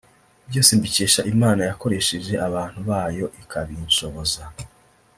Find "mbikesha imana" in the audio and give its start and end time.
0.79-1.61